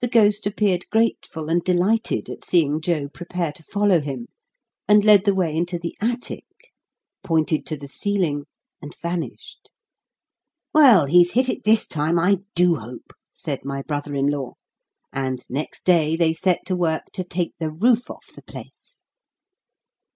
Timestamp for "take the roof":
17.24-18.08